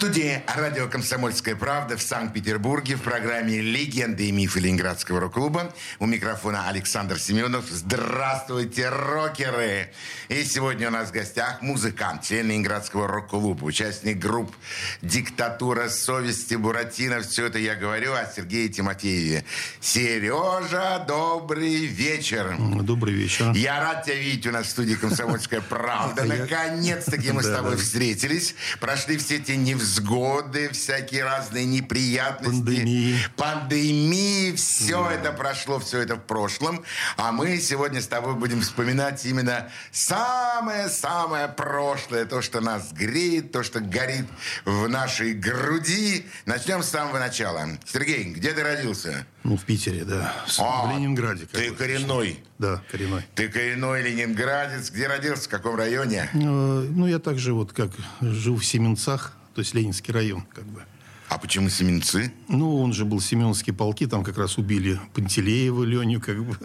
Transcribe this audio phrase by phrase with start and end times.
[0.00, 5.74] студии радио «Комсомольская правда» в Санкт-Петербурге в программе «Легенды и мифы Ленинградского рок-клуба».
[5.98, 7.66] У микрофона Александр Семенов.
[7.68, 9.92] Здравствуйте, рокеры!
[10.30, 14.56] И сегодня у нас в гостях музыкант, член Ленинградского рок-клуба, участник групп
[15.02, 17.20] «Диктатура совести», «Буратино».
[17.20, 19.44] Все это я говорю о Сергее Тимофееве.
[19.82, 22.56] Сережа, добрый вечер.
[22.80, 23.52] Добрый вечер.
[23.52, 26.24] Я рад тебя видеть у нас в студии «Комсомольская правда».
[26.40, 28.54] Наконец-таки мы с тобой встретились.
[28.80, 32.62] Прошли все те невзгоды невзгоды, всякие разные неприятности.
[32.62, 33.18] Пандемии.
[33.36, 34.52] Пандемии.
[34.56, 35.12] Все да.
[35.12, 36.84] это прошло, все это в прошлом.
[37.16, 42.24] А мы сегодня с тобой будем вспоминать именно самое-самое прошлое.
[42.24, 44.26] То, что нас греет, то, что горит
[44.64, 46.26] в нашей груди.
[46.46, 47.68] Начнем с самого начала.
[47.84, 49.26] Сергей, где ты родился?
[49.42, 50.34] Ну, в Питере, да.
[50.58, 51.46] А, в Ленинграде.
[51.46, 52.42] Ты коренной?
[52.58, 53.24] Да, коренной.
[53.34, 54.90] Ты коренной ленинградец.
[54.90, 55.44] Где родился?
[55.44, 56.28] В каком районе?
[56.32, 60.84] Э, ну, я также вот как живу в Семенцах то есть Ленинский район, как бы.
[61.30, 62.32] А почему Семенцы?
[62.48, 66.56] Ну, он же был Семеновские полки, там как раз убили Пантелеева, Леню, как бы.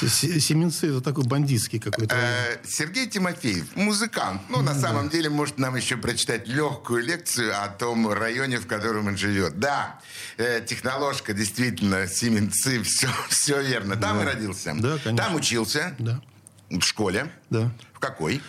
[0.00, 2.16] Семенцы это такой бандитский какой-то.
[2.16, 4.42] Э, Сергей Тимофеев, музыкант.
[4.48, 9.06] Ну, на самом деле, может нам еще прочитать легкую лекцию о том районе, в котором
[9.06, 9.60] он живет.
[9.60, 10.00] Да,
[10.38, 13.94] э, техноложка, действительно, Семенцы, все, все верно.
[13.94, 14.74] Там и родился.
[14.76, 15.24] Да, конечно.
[15.24, 15.94] Там учился.
[16.00, 16.20] Да.
[16.68, 17.30] В школе.
[17.48, 17.70] Да.
[17.92, 18.42] В какой?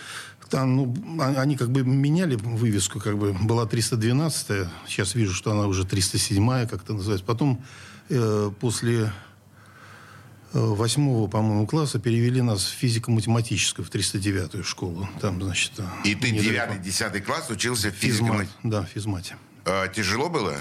[0.51, 5.51] Там, ну, а, они как бы меняли вывеску, как бы была 312-я, сейчас вижу, что
[5.53, 7.25] она уже 307-я, как-то называется.
[7.25, 7.63] Потом
[8.09, 9.13] э, после
[10.53, 15.07] э, восьмого, по-моему, класса перевели нас в физико-математическую, в 309-ю школу.
[15.21, 15.71] Там, значит...
[15.77, 19.37] Э, И ты девятый, десятый класс учился в физико Да, в физмате.
[19.63, 20.57] А, тяжело было?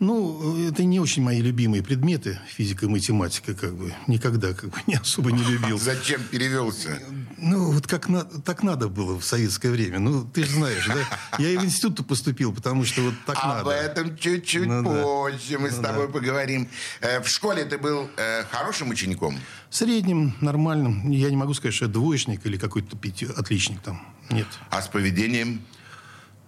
[0.00, 3.92] Ну, это не очень мои любимые предметы, физика и математика, как бы.
[4.06, 5.76] Никогда, как бы, не особо не любил.
[5.78, 7.00] Зачем перевелся?
[7.40, 9.98] Ну, вот как на, так надо было в советское время.
[9.98, 11.38] Ну, ты же знаешь, да?
[11.38, 13.60] Я и в институт поступил, потому что вот так надо.
[13.60, 15.58] Об этом чуть-чуть ну, позже да.
[15.58, 16.12] мы ну, с тобой да.
[16.12, 16.68] поговорим.
[17.00, 19.38] Э, в школе ты был э, хорошим учеником?
[19.70, 21.10] Средним, нормальным.
[21.10, 22.96] Я не могу сказать, что я двоечник или какой-то
[23.36, 24.02] отличник там.
[24.30, 24.46] Нет.
[24.70, 25.62] А с поведением?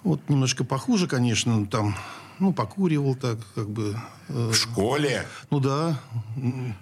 [0.03, 1.95] Вот немножко похуже, конечно, там
[2.41, 3.97] ну, покуривал так, как бы.
[4.29, 5.27] Э, в школе?
[5.51, 6.01] Ну, да.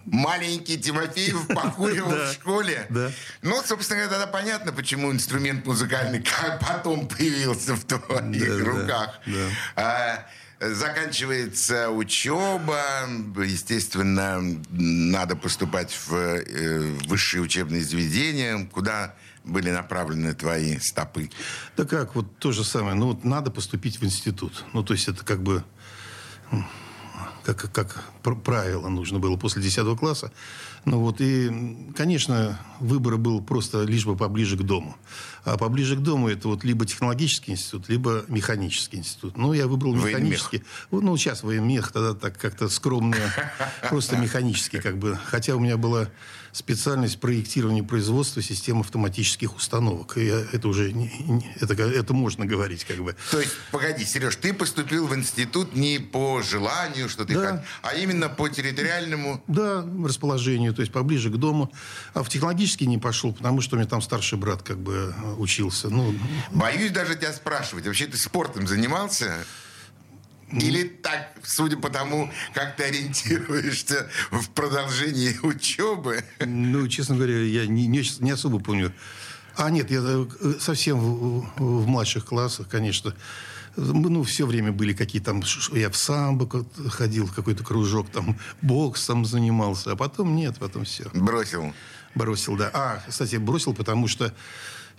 [0.05, 2.87] Маленький Тимофеев покуривал в школе?
[2.91, 3.11] Да.
[3.43, 9.21] Ну, собственно говоря, тогда понятно, почему инструмент музыкальный как потом появился в твоих руках.
[9.77, 10.27] А,
[10.61, 12.81] заканчивается учеба,
[13.37, 19.15] естественно, надо поступать в э, высшие учебные заведения, куда
[19.49, 21.31] были направлены твои стопы?
[21.77, 22.95] Да как, вот то же самое.
[22.95, 24.65] Ну, вот надо поступить в институт.
[24.73, 25.65] Ну, то есть это как бы
[27.45, 28.05] как, как
[28.45, 30.33] правило нужно было после 10 класса.
[30.85, 34.97] Ну вот, и, конечно, выбор был просто лишь бы поближе к дому.
[35.45, 39.37] А поближе к дому это вот либо технологический институт, либо механический институт.
[39.37, 40.63] Ну, я выбрал механический.
[40.91, 41.11] Военмех.
[41.11, 43.17] Ну, сейчас военмех, тогда так как-то скромно,
[43.89, 45.19] просто механический как бы.
[45.27, 46.09] Хотя у меня была
[46.53, 50.17] специальность проектирования производства систем автоматических установок.
[50.17, 53.15] И это уже не, не, это, это можно говорить как бы.
[53.31, 57.41] То есть, погоди, Сереж, ты поступил в институт не по желанию, что ты да.
[57.43, 59.43] как, а именно по территориальному...
[59.47, 61.73] Да, расположению, то есть поближе к дому.
[62.15, 65.35] А в технологический не пошел, потому что у меня там старший брат как бы э,
[65.35, 65.89] учился.
[65.89, 66.15] Ну,
[66.51, 67.87] Боюсь даже тебя спрашивать.
[67.87, 69.45] Вообще ты спортом занимался?
[70.53, 76.25] Или так, судя по тому, как ты ориентируешься в продолжении учебы?
[76.41, 78.93] Ну, честно говоря, я не, не, не особо помню.
[79.57, 83.15] А, нет, я э, совсем в, в младших классах, конечно.
[83.77, 85.43] Ну, все время были какие-то там...
[85.73, 86.49] Я в самбо
[86.89, 89.93] ходил, какой-то кружок, там, боксом занимался.
[89.93, 91.11] А потом нет, потом все.
[91.13, 91.75] Бросил?
[92.15, 92.71] Бросил, да.
[92.73, 94.33] А, кстати, бросил, потому что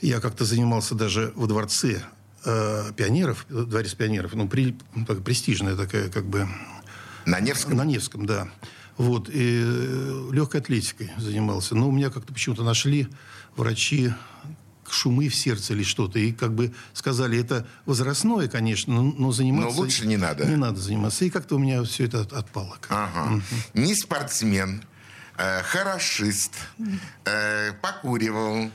[0.02, 2.04] я как-то занимался даже во дворце
[2.46, 4.76] э, пионеров, дворец пионеров, ну, при,
[5.08, 6.48] так, престижная такая, как бы...
[7.26, 7.76] На Невском?
[7.76, 8.48] На Невском, да.
[8.98, 11.76] Вот, и э, легкой атлетикой занимался.
[11.76, 13.08] Но у меня как-то почему-то нашли
[13.56, 14.12] врачи
[14.92, 16.20] шумы в сердце или что-то.
[16.20, 19.76] И как бы сказали, это возрастное, конечно, но заниматься...
[19.76, 20.46] Но лучше не надо.
[20.46, 21.26] Не надо заниматься.
[21.26, 22.78] И как-то у меня все это отпало.
[22.90, 23.42] Ага.
[23.74, 24.84] Не спортсмен,
[25.38, 26.54] э, хорошист,
[27.26, 28.72] э, покуривал,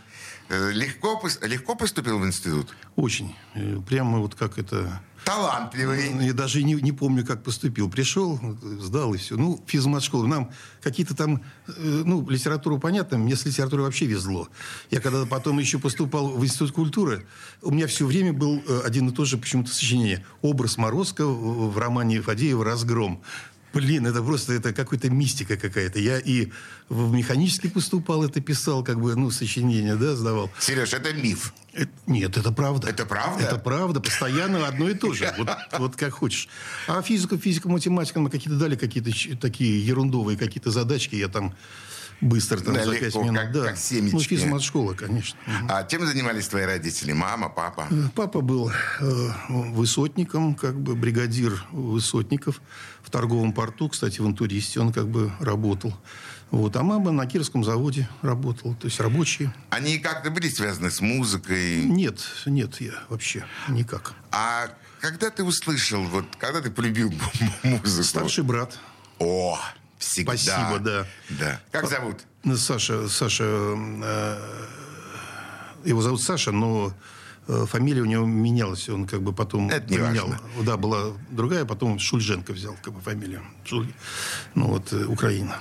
[0.48, 2.74] легко, легко поступил в институт?
[2.96, 3.34] Очень.
[3.54, 5.00] Э, прямо вот как это...
[5.24, 6.26] Талантливый.
[6.26, 7.90] Я даже не, не помню, как поступил.
[7.90, 9.36] Пришел, сдал и все.
[9.36, 10.26] Ну, физмат-школу.
[10.26, 10.50] Нам
[10.82, 11.72] какие-то там, э,
[12.04, 14.48] ну, литературу понятно, мне с литературой вообще везло.
[14.90, 17.26] Я когда потом еще поступал в Институт культуры,
[17.62, 20.26] у меня все время был э, один и тот же почему-то сочинение.
[20.42, 23.22] Образ Морозко в романе Фадеева «Разгром».
[23.74, 25.98] Блин, это просто это какая-то мистика какая-то.
[25.98, 26.50] Я и
[26.88, 30.50] в механический поступал, это писал, как бы, ну, сочинение, да, сдавал.
[30.60, 31.52] Сереж, это миф.
[31.72, 32.88] Это, нет, это правда.
[32.88, 33.44] Это правда?
[33.44, 35.34] Это правда, постоянно одно и то же.
[35.36, 35.48] Вот,
[35.78, 36.48] вот как хочешь.
[36.86, 41.54] А физику, физику, математику, мы какие-то дали какие-то такие ерундовые какие-то задачки, я там
[42.20, 43.36] быстро там Да, за легко, пять минут.
[43.36, 43.64] как- да.
[43.66, 44.14] как семечки.
[44.16, 45.38] Ну, физмат-школа, конечно.
[45.68, 47.12] А чем занимались твои родители?
[47.12, 47.86] Мама, папа?
[47.90, 48.70] Э, Папа был
[49.00, 52.60] э, высотником, как бы бригадир высотников
[53.02, 55.94] в торговом порту, кстати, в интуристе он как бы работал.
[56.50, 56.76] Вот.
[56.76, 59.52] А мама на Кировском заводе работала, то есть рабочие.
[59.70, 61.82] Они как-то были связаны с музыкой?
[61.84, 64.12] Нет, нет, я вообще никак.
[64.30, 64.68] А
[65.00, 67.12] когда ты услышал, вот, когда ты полюбил
[67.64, 68.02] музыку?
[68.04, 68.78] Старший брат.
[69.18, 69.58] О,
[69.98, 70.36] всегда.
[70.36, 71.06] Спасибо, да.
[71.30, 71.60] Да.
[71.70, 72.16] Как зовут?
[72.44, 74.38] Ну, Саша, Саша, э,
[75.84, 76.92] его зовут Саша, но
[77.48, 80.26] э, фамилия у него менялась, он как бы потом Это не поменял.
[80.28, 80.40] важно.
[80.62, 83.42] Да, была другая, потом Шульженко взял как бы фамилию.
[83.64, 83.92] Шуль-
[84.54, 85.58] Ну вот, э, Украина.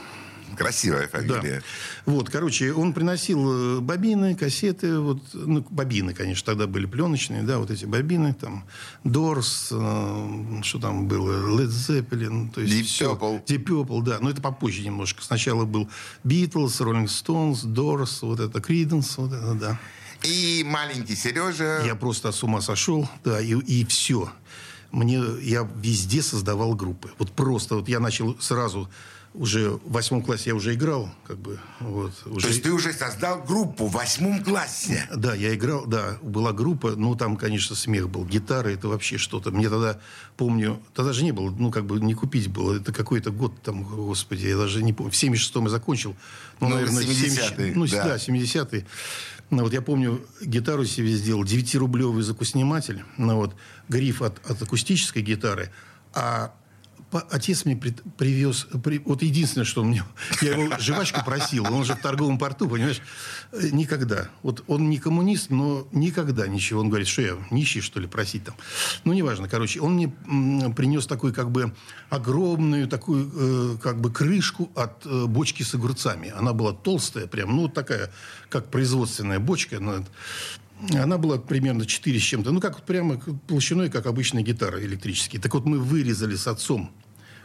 [0.58, 1.20] Красивая Да.
[1.20, 1.64] фамилия.
[2.06, 7.60] Вот, короче, он приносил э, бобины, кассеты, вот, ну, бобины, конечно, тогда были пленочные, да,
[7.60, 8.66] вот эти бобины, там,
[9.04, 13.14] Дорс, э, что там было, Led Zeppelin, то есть Deep всё.
[13.16, 13.46] Purple.
[13.46, 15.24] Deep Purple, да, но это попозже немножко.
[15.24, 15.90] Сначала был
[16.24, 19.80] Beatles, Rolling Stones, Doors, вот это, Creedence, вот это, да.
[20.24, 21.84] И маленький Сережа...
[21.86, 24.32] Я просто с ума сошел, да, и, и все.
[24.92, 27.12] Мне, я везде создавал группы.
[27.18, 28.90] Вот просто, вот я начал сразу,
[29.34, 32.14] уже в восьмом классе я уже играл, как бы, вот.
[32.26, 32.42] Уже...
[32.42, 35.08] То есть ты уже создал группу в восьмом классе?
[35.16, 39.52] Да, я играл, да, была группа, ну, там, конечно, смех был, гитара, это вообще что-то.
[39.52, 40.00] Мне тогда,
[40.38, 43.84] помню, тогда же не было, ну, как бы не купить было, это какой-то год там,
[43.84, 46.16] господи, я даже не помню, в 76-м я закончил.
[46.60, 48.04] Ну, наверное, 70-е, Ну, да.
[48.04, 48.86] да, 70-е.
[49.50, 53.56] Ну, вот я помню, гитару себе сделал, 9-рублевый закусниматель, ну, вот,
[53.90, 55.72] гриф от, от акустической гитары,
[56.14, 56.54] а
[57.30, 58.68] Отец мне при- привез...
[58.84, 60.04] при- вот единственное, что он мне...
[60.42, 61.66] Я его жвачку просил.
[61.72, 63.02] Он же в торговом порту, понимаешь?
[63.52, 64.30] Э, Никогда.
[64.42, 66.80] Вот он не коммунист, но никогда ничего.
[66.82, 68.56] Он говорит, что я нищий, что ли, просить там.
[69.04, 69.48] Ну, неважно.
[69.48, 70.10] Короче, он мне
[70.76, 71.74] принес такой как бы
[72.10, 76.34] огромную такую э, как бы крышку от э, бочки с огурцами.
[76.36, 78.12] Она была толстая прям, ну, такая,
[78.50, 79.80] как производственная бочка.
[79.80, 80.04] ну,
[80.92, 82.52] она была примерно 4 с чем-то.
[82.52, 85.42] Ну, как прямо толщиной, как обычная гитара электрические.
[85.42, 86.92] Так вот, мы вырезали с отцом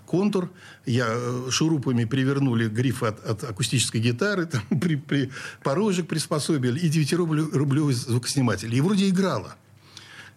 [0.09, 0.51] контур.
[0.87, 5.31] Я э, шурупами привернули гриф от, от акустической гитары, там, при, при,
[5.63, 8.75] порожек приспособили и 9-рублевый звукосниматель.
[8.75, 9.57] И вроде играла.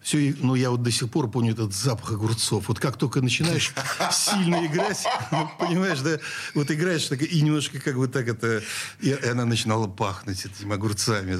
[0.02, 2.68] Все, но я вот до сих пор помню этот запах огурцов.
[2.68, 3.72] Вот как только начинаешь
[4.10, 5.04] сильно играть,
[5.58, 6.18] понимаешь, да,
[6.54, 8.62] вот играешь так, и немножко как бы так это...
[9.00, 11.38] И она начинала пахнуть этими огурцами.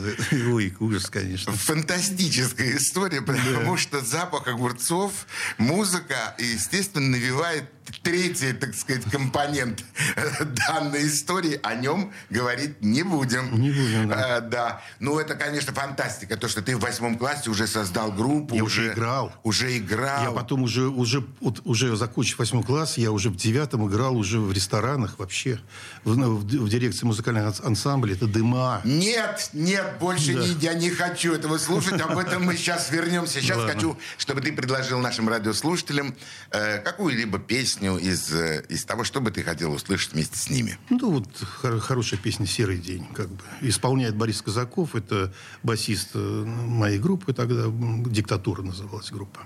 [0.53, 1.53] Ой, ужас, конечно.
[1.53, 5.27] Фантастическая история, потому что запах огурцов,
[5.59, 7.65] музыка, естественно, навевает
[8.03, 9.85] третий, так сказать, компонент
[10.69, 11.59] данной истории.
[11.63, 13.61] О нем говорить не будем.
[13.61, 14.37] Не будем, да.
[14.37, 14.83] А, да.
[15.01, 16.37] Ну, это, конечно, фантастика.
[16.37, 18.52] То, что ты в восьмом классе уже создал группу.
[18.57, 19.33] Я уже играл.
[19.43, 20.23] Уже играл.
[20.25, 24.39] Я потом уже, уже, вот, уже закончив восьмой класс, я уже в девятом играл уже
[24.41, 25.61] в ресторанах вообще.
[26.05, 28.15] В, ну, в, в дирекции музыкальных анс- ансамблей.
[28.15, 28.81] Это дыма.
[28.85, 30.41] Нет, нет, больше Да.
[30.41, 32.01] не, я не хочу этого слушать.
[32.01, 33.41] Об этом мы сейчас вернемся.
[33.41, 33.73] Сейчас Ладно.
[33.75, 36.15] хочу, чтобы ты предложил нашим радиослушателям
[36.51, 40.79] э, какую-либо песню из, э, из того, что бы ты хотел услышать вместе с ними.
[40.91, 41.29] Ну, вот
[41.61, 43.07] хор- хорошая песня «Серый день».
[43.15, 43.43] Как бы.
[43.61, 44.95] Исполняет Борис Казаков.
[44.95, 45.33] Это
[45.63, 47.63] басист э, моей группы тогда.
[47.65, 48.03] м,
[48.43, 49.41] «Диктатура» называлась группа.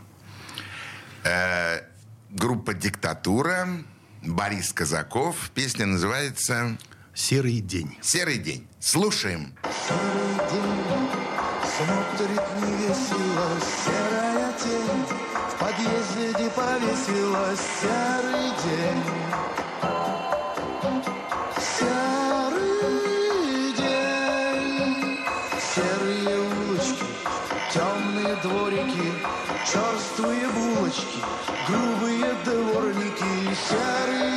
[1.22, 1.80] Э,
[2.30, 3.68] группа «Диктатура»,
[4.22, 5.50] Борис Казаков.
[5.54, 6.78] Песня называется
[7.12, 7.98] «Серый день».
[8.00, 8.66] «Серый день».
[8.80, 9.54] Слушаем.
[11.76, 15.04] Смотрит невесело серая тень
[15.50, 19.15] В подъезде повесилась серый день
[32.46, 34.36] дворники Серый день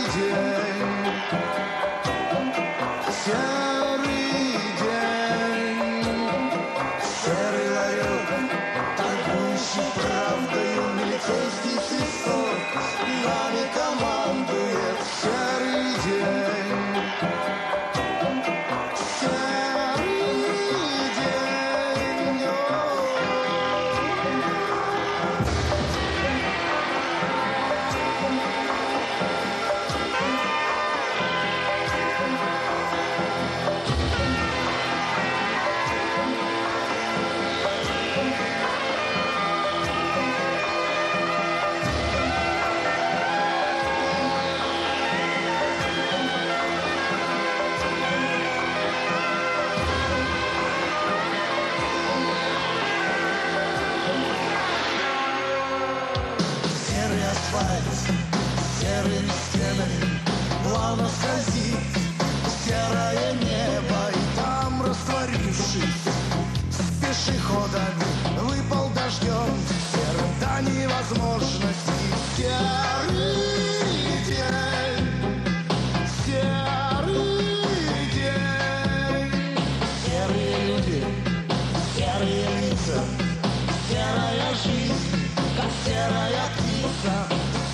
[84.09, 87.27] серая жизнь, как серая птица,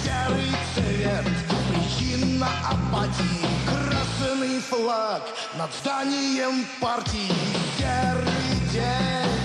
[0.03, 1.25] серый цвет,
[1.69, 5.23] причина апатии, красный флаг
[5.57, 7.31] над зданием партии,
[7.77, 9.44] серый день.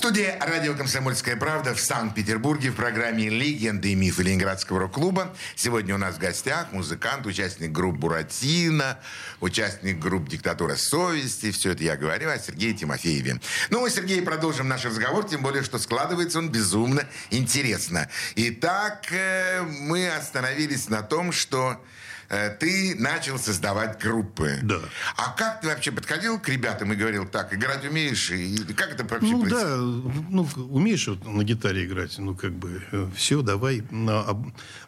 [0.00, 5.36] Студии радио «Комсомольская правда» в Санкт-Петербурге в программе «Легенды и мифы Ленинградского рок-клуба».
[5.56, 8.98] Сегодня у нас в гостях музыкант, участник групп «Буратино»,
[9.40, 11.50] участник групп «Диктатура совести».
[11.50, 13.42] Все это я говорю о Сергее Тимофееве.
[13.68, 18.08] Ну, мы, Сергей, продолжим наш разговор, тем более, что складывается он безумно интересно.
[18.36, 21.78] Итак, э, мы остановились на том, что
[22.60, 24.58] ты начал создавать группы.
[24.62, 24.78] Да.
[25.16, 28.30] А как ты вообще подходил к ребятам и говорил, так, играть умеешь?
[28.30, 29.66] И как это вообще Ну происходит?
[29.66, 32.82] да, ну умеешь вот на гитаре играть, ну как бы
[33.16, 33.82] все, давай.
[33.92, 34.40] А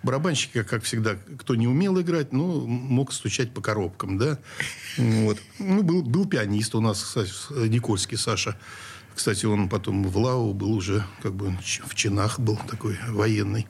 [0.04, 4.38] барабанщики, как всегда, кто не умел играть, ну мог стучать по коробкам, да.
[4.96, 5.38] Вот.
[5.58, 7.32] Ну был, был пианист у нас, кстати,
[7.68, 8.56] Никольский Саша.
[9.14, 11.54] Кстати, он потом в Лау был уже как бы
[11.86, 13.66] в чинах был такой военный.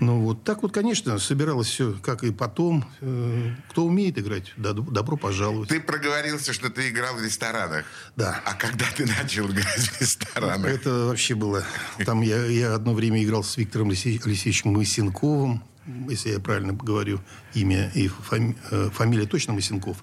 [0.00, 2.84] Ну, вот так вот, конечно, собиралось все, как и потом.
[3.00, 5.68] Э, Кто умеет играть, добро пожаловать.
[5.70, 7.84] Ты проговорился, что ты играл в ресторанах.
[8.16, 8.40] Да.
[8.44, 10.70] А когда ты начал играть в ресторанах?
[10.70, 11.64] Это вообще было...
[12.06, 15.64] Там я, я одно время играл с Виктором Алексеевичем Мысенковым,
[16.08, 17.20] если я правильно говорю
[17.54, 19.96] имя и фами- э, фамилия точно Мысенков.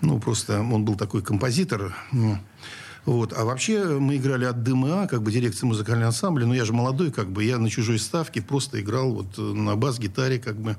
[0.00, 1.94] Ну, просто он был такой композитор.
[3.06, 3.32] Вот.
[3.32, 6.44] А вообще мы играли от ДМА, как бы дирекция музыкального ансамбля.
[6.44, 7.44] Но я же молодой, как бы.
[7.44, 10.76] Я на чужой ставке просто играл вот э, на бас-гитаре, как бы.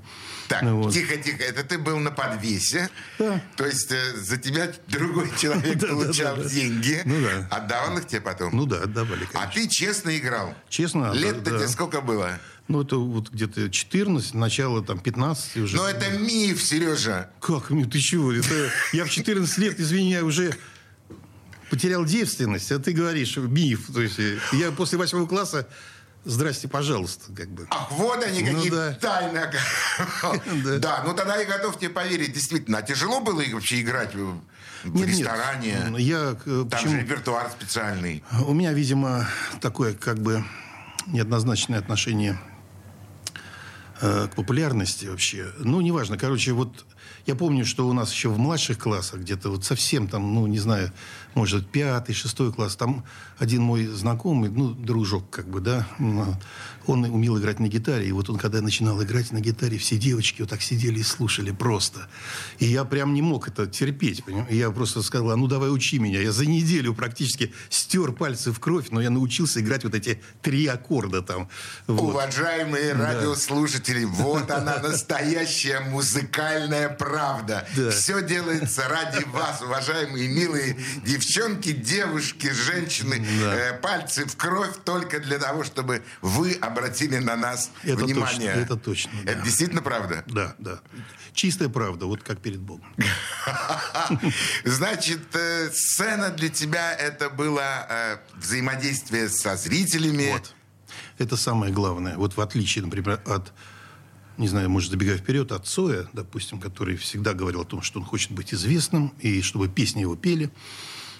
[0.49, 0.93] Так, Ну, вот.
[0.93, 1.43] тихо, тихо.
[1.43, 2.89] Это ты был на подвесе.
[3.17, 3.41] Да.
[3.55, 7.01] То есть э, за тебя другой человек получал деньги.
[7.05, 7.47] Ну да.
[7.57, 8.55] Отдавал их тебе потом.
[8.55, 10.53] Ну да, отдавали, а ты честно играл.
[10.69, 12.39] Честно, Лет-то тебе сколько было?
[12.67, 15.77] Ну, это вот где-то 14, начало там 15 уже.
[15.77, 17.29] Ну, это миф, Сережа.
[17.39, 17.69] Как?
[17.69, 18.33] Ну, ты чего?
[18.33, 20.53] Это я в 14 лет, извини, я уже
[21.69, 23.87] потерял девственность, а ты говоришь миф.
[23.93, 25.67] То есть э, я после восьмого класса,
[26.25, 27.67] здрасте, пожалуйста, как бы.
[27.69, 28.93] Ах, вот они, Ну какие да.
[28.93, 29.41] тайны.
[30.63, 30.77] Да.
[30.79, 32.33] Да, ну тогда я готов тебе поверить.
[32.33, 34.39] Действительно, а тяжело было вообще играть в
[34.83, 35.93] нет, ресторане?
[35.97, 36.91] Я, э, Там почему?
[36.91, 38.23] же репертуар специальный.
[38.45, 39.27] У меня, видимо,
[39.61, 40.43] такое как бы
[41.07, 42.39] неоднозначное отношение
[44.01, 45.51] э, к популярности вообще.
[45.59, 46.17] Ну, неважно.
[46.17, 46.85] Короче, вот
[47.25, 50.59] я помню, что у нас еще в младших классах, где-то вот совсем там, ну, не
[50.59, 50.91] знаю,
[51.33, 53.03] может, пятый, шестой класс, там
[53.37, 55.87] один мой знакомый, ну, дружок как бы, да,
[56.87, 58.07] он умел играть на гитаре.
[58.07, 61.51] И вот он, когда начинал играть на гитаре, все девочки вот так сидели и слушали
[61.51, 62.07] просто.
[62.59, 64.49] И я прям не мог это терпеть, понимаешь?
[64.49, 66.21] Я просто сказал, а ну давай учи меня.
[66.21, 70.65] Я за неделю практически стер пальцы в кровь, но я научился играть вот эти три
[70.67, 71.49] аккорда там.
[71.87, 72.13] Вот.
[72.13, 77.67] Уважаемые радиослушатели, вот она настоящая музыкальная правда.
[77.75, 77.91] Да.
[77.91, 80.77] Все делается ради вас, уважаемые милые
[81.17, 83.25] девчонки, девушки, женщины.
[83.41, 83.55] Да.
[83.55, 88.53] Э, пальцы в кровь только для того, чтобы вы обратили на нас Это внимание.
[88.53, 89.31] точно, это точно, да.
[89.31, 90.23] Это действительно правда?
[90.27, 90.79] Да, да.
[91.33, 92.85] Чистая правда, вот как перед Богом.
[94.65, 100.31] Значит, э, сцена для тебя это было э, взаимодействие со зрителями.
[100.31, 100.53] Вот.
[101.17, 102.17] Это самое главное.
[102.17, 103.53] Вот в отличие, например, от,
[104.37, 108.05] не знаю, может, забегая вперед, от Цоя, допустим, который всегда говорил о том, что он
[108.05, 110.51] хочет быть известным, и чтобы песни его пели.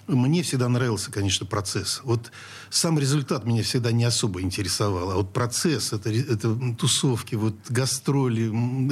[0.08, 2.02] Мне всегда нравился, конечно, процесс.
[2.04, 2.32] Вот
[2.70, 5.12] сам результат меня всегда не особо интересовал.
[5.12, 8.44] А вот процесс, это, это тусовки, вот гастроли,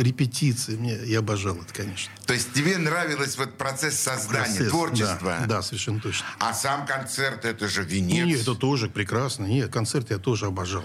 [0.01, 2.11] репетиции, мне, я обожал это, конечно.
[2.25, 5.37] То есть тебе нравилось вот процесс создания, Процесс, творчества.
[5.41, 6.25] Да, да, совершенно точно.
[6.39, 8.25] А сам концерт это же венец.
[8.25, 9.45] Нет, это тоже прекрасно.
[9.45, 10.83] Нет, концерт я тоже обожал.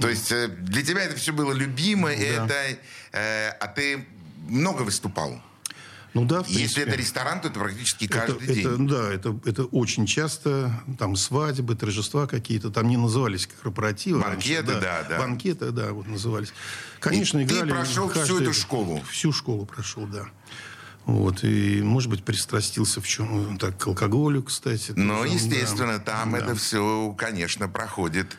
[0.00, 2.54] То есть э, для тебя это все было любимо, и это,
[3.12, 4.06] э, а ты
[4.48, 5.42] много выступал.
[6.14, 8.66] Ну да, Если это ресторан, то это практически Это, каждый день.
[8.66, 10.72] это, да, это, это очень часто.
[10.98, 12.70] Там свадьбы, торжества какие-то.
[12.70, 14.20] Там не назывались корпоративы.
[14.20, 15.18] Банкеты, раньше, да, да.
[15.18, 16.52] Банкеты, да, вот назывались.
[17.00, 17.70] Конечно, И ты играли.
[17.70, 19.02] прошел всю эту школу?
[19.10, 20.24] Всю школу прошел, да.
[21.04, 24.92] Вот, и, может быть, пристрастился в чем так, к алкоголю, кстати.
[24.94, 26.04] Ну, естественно, да.
[26.04, 26.38] там Да.
[26.38, 28.36] это все, конечно, проходит.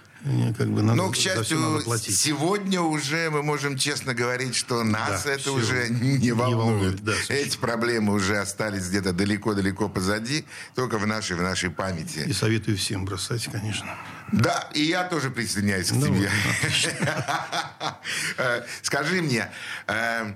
[0.58, 2.18] Как бы надо, Но, к счастью, надо платить.
[2.20, 6.58] сегодня уже мы можем честно говорить, что нас Да, это уже не Не волнует.
[7.00, 7.14] волнует, да.
[7.30, 10.44] Эти проблемы уже остались где-то далеко-далеко позади,
[10.76, 12.26] только в нашей, в нашей памяти.
[12.28, 13.96] И советую всем бросать, конечно.
[14.34, 16.30] Да, и я тоже присоединяюсь к Ну тебе.
[16.30, 16.94] вот,
[18.38, 19.50] Э, Скажи мне,
[19.88, 20.34] э,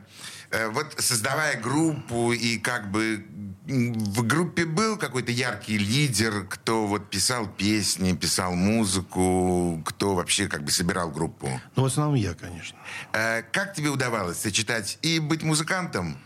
[0.51, 3.25] э, вот создавая группу и как бы
[3.65, 10.63] в группе был какой-то яркий лидер, кто вот писал песни, писал музыку, кто вообще как
[10.63, 11.49] бы собирал группу.
[11.75, 12.77] Ну, в основном я, конечно.
[13.13, 16.17] Э, Как тебе удавалось сочетать и быть музыкантом,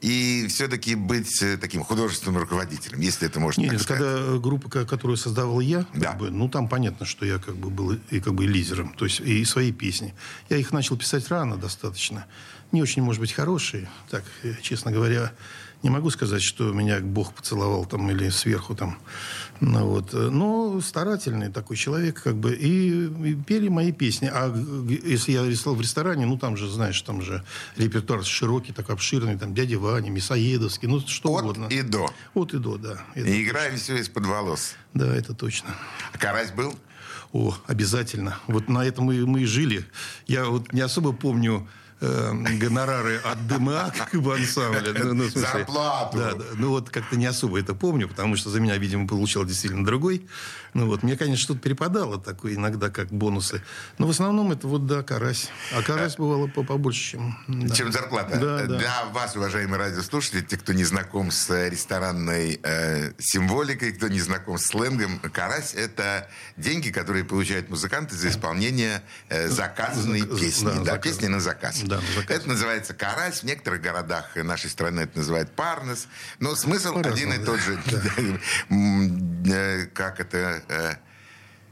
[0.00, 4.02] и все-таки быть э, таким художественным руководителем, если это можно Нет, так сказать?
[4.02, 6.12] когда группа, ко- которую создавал я, как Да.
[6.14, 9.04] бы, ну там понятно, что я как бы был и как бы и лидером, то
[9.04, 10.12] есть и свои песни.
[10.50, 12.26] Я их начал писать рано достаточно,
[12.72, 13.88] не очень, может быть, хорошие.
[14.10, 15.32] Так, э, честно говоря,
[15.84, 18.98] не могу сказать, что меня Бог поцеловал там или сверху там,
[19.60, 20.14] ну, вот.
[20.14, 24.30] э, Но старательный такой человек, как бы, и, и пели мои песни.
[24.32, 24.52] А
[25.04, 27.44] если я рисовал в ресторане, ну там же, знаешь, там же
[27.76, 31.66] репертуар широкий, такой обширный, там дядя Ваня, Мясоедовский, ну что угодно.
[31.66, 32.10] От и до.
[32.32, 33.04] От и до, да.
[33.14, 34.76] Это И играем все из-под волос.
[34.94, 35.68] да, это точно.
[36.14, 36.74] А Карась был?
[37.34, 38.38] О, обязательно.
[38.46, 39.84] Вот на этом мы, мы и жили.
[40.26, 41.68] Я вот не особо помню
[42.00, 44.92] э, гонорары от ДМА как бы ансамбля.
[44.98, 46.18] Ну, ну, смысле, Зарплату.
[46.18, 46.44] Да, да.
[46.56, 50.26] Ну вот как-то не особо это помню, потому что за меня, видимо, получал действительно другой.
[50.74, 53.62] Ну вот, мне, конечно, что-то перепадало такое иногда, как бонусы.
[53.98, 55.48] Но в основном это вот, да, карась.
[55.72, 57.38] А карась бывало по- побольше, чем...
[57.46, 57.74] да.
[57.74, 58.38] Чем зарплата.
[58.40, 58.78] Да, да.
[58.78, 64.18] Для вас, уважаемые радиослушатели, те, кто не знаком с э, ресторанной э, символикой, кто не
[64.20, 70.64] знаком с сленгом, карась– это деньги, которые получают музыканты за исполнение э, заказанной Зак- песни.
[70.66, 71.02] да, Да, заказ.
[71.04, 71.80] песни на заказ.
[71.84, 72.36] Да, на заказ.
[72.36, 73.40] Это называется карась.
[73.40, 76.08] В некоторых городах нашей страны это называют парнес.
[76.38, 77.44] Но смысл По-разному, один и да.
[77.46, 78.40] тот же.
[79.46, 80.62] Э, Как это...
[80.68, 80.94] э,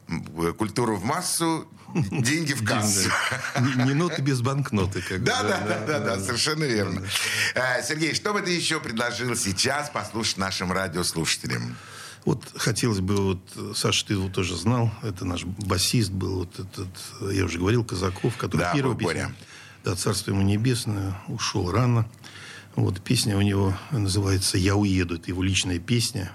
[0.08, 3.10] м, Культуру в массу, деньги в кассу.
[3.56, 5.02] Ноты без банкноты.
[5.18, 7.02] Да, да, да, да, да, совершенно верно.
[7.54, 11.76] Э, Сергей, что бы ты еще предложил сейчас послушать нашим радиослушателям?
[12.24, 16.54] Вот хотелось бы, вот, э, Саша, ты его тоже знал, это наш басист был, вот
[16.54, 16.88] этот,
[17.20, 18.94] э, я уже говорил, Казаков, который Да, Боря.
[18.94, 19.34] песня,
[19.84, 22.08] да, «Царство ему небесное», ушел рано.
[22.76, 26.32] Вот песня у него называется «Я уеду», это его личная песня.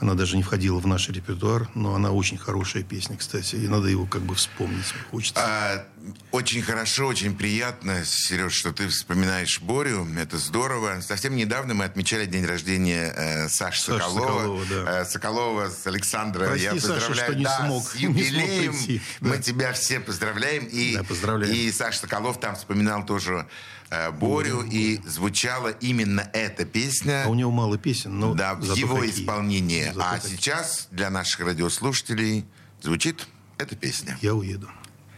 [0.00, 3.88] Она даже не входила в наш репертуар, но она очень хорошая песня, кстати, и надо
[3.88, 5.40] его как бы вспомнить, хочется.
[5.40, 5.86] А,
[6.32, 10.06] Очень хорошо, очень приятно, Сереж, что ты вспоминаешь Борю.
[10.18, 11.00] Это здорово.
[11.00, 14.28] Совсем недавно мы отмечали день рождения э, Саши Саши Соколова.
[14.40, 15.00] Соколова, да.
[15.00, 16.48] Э, Соколова с Александром.
[16.48, 18.72] Прости, Я Саша, поздравляю что не да, смог- с не смог юбилеем.
[18.72, 19.42] прийти, Мы да.
[19.42, 20.64] тебя все поздравляем.
[20.66, 21.54] И, Да, поздравляем.
[21.54, 23.46] и Саша Соколов там вспоминал тоже
[23.88, 24.62] э, Борю.
[24.62, 27.22] И звучала именно эта песня.
[27.24, 29.22] А у него мало песен, но Да, в его какие.
[29.22, 29.84] исполнении.
[29.86, 30.36] Зато а какие.
[30.36, 32.44] сейчас для наших радиослушателей
[32.82, 34.18] звучит эта песня.
[34.20, 34.68] Я уеду.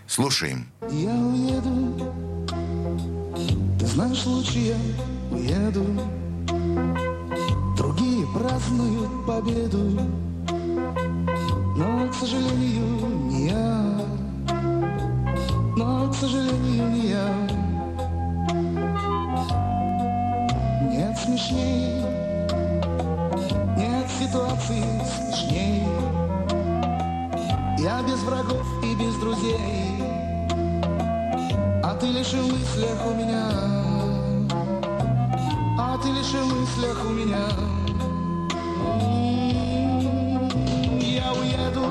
[0.09, 0.69] Слушаем.
[0.91, 2.13] Я уеду,
[3.79, 4.77] ты знаешь, лучше я
[5.31, 5.85] уеду.
[7.77, 10.01] Другие празднуют победу,
[11.77, 14.01] но, к сожалению, не я.
[15.77, 17.29] Но, к сожалению, не я.
[20.89, 22.03] Нет смешней,
[23.77, 25.83] нет ситуации смешней.
[27.79, 29.96] Я без врагов и без друзей,
[32.01, 33.49] ты лишь в мыслях у меня,
[35.79, 37.49] а ты лишь в мыслях у меня.
[41.01, 41.87] Я уеду,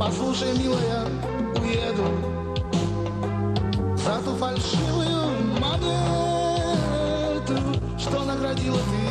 [0.00, 1.06] послушай, милая,
[1.60, 2.06] уеду.
[3.96, 5.20] За ту фальшивую
[5.60, 5.96] монету,
[7.98, 9.07] что наградила ты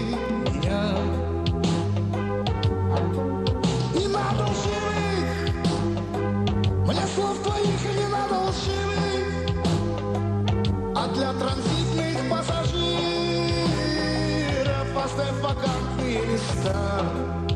[11.40, 12.88] транзитных пассажиров
[14.94, 17.47] поставь вакантные места.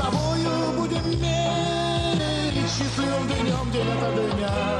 [0.00, 4.79] Тобою будем мерить счастливым днем, день ото дня.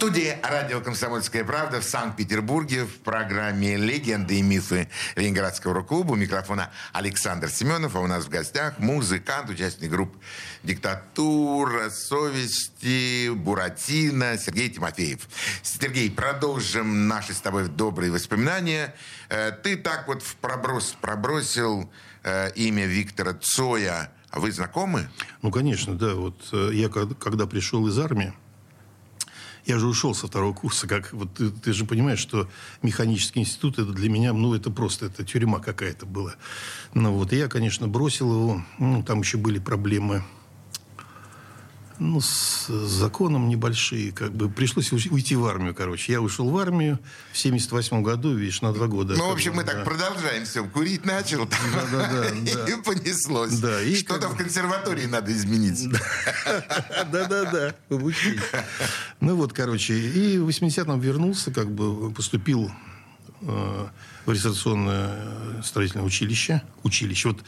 [0.00, 6.12] Студии радио «Комсомольская правда» в Санкт-Петербурге в программе «Легенды и мифы Ленинградского рок-клуба».
[6.12, 10.16] У микрофона Александр Семенов, а у нас в гостях музыкант, участник групп
[10.62, 15.28] «Диктатура», «Совести», «Буратино», Сергей Тимофеев.
[15.62, 18.94] Сергей, продолжим наши с тобой добрые воспоминания.
[19.28, 24.10] Э, Ты так вот в проброс пробросил э, имя Виктора Цоя.
[24.30, 25.10] А Вы знакомы?
[25.42, 26.14] Ну, конечно, да.
[26.14, 28.32] Вот э, я когда пришел из армии,
[29.66, 32.48] я же ушел со второго курса, как вот ты, ты же понимаешь, что
[32.82, 36.34] механический институт это для меня, ну это просто это тюрьма какая-то была.
[36.94, 38.62] Ну вот и я, конечно, бросил его.
[38.78, 40.24] Ну, там еще были проблемы.
[42.00, 46.12] Ну, с законом небольшие, как бы пришлось уйти- в армию, короче.
[46.12, 46.98] Я ушел в армию
[47.30, 49.14] в 78 году, видишь, на два года.
[49.18, 49.84] Ну, в общем, мы так да.
[49.84, 50.64] продолжаем все.
[50.64, 52.72] Курить начал, Да-да-да, да.
[52.72, 53.58] и понеслось.
[53.58, 55.88] Да, и Что-то как в консерватории надо изменить.
[57.12, 58.40] Да-да-да, обучение.
[59.20, 62.70] Ну вот, короче, и в 80-м вернулся, как бы поступил
[63.42, 63.86] э,
[64.26, 66.62] в реставрационное э, строительное училище.
[66.82, 67.28] Училище.
[67.28, 67.42] Вот